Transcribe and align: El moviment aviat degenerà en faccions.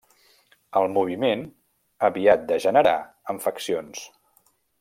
El 0.81 0.89
moviment 0.93 1.43
aviat 2.09 2.49
degenerà 2.53 2.97
en 3.35 3.47
faccions. 3.47 4.03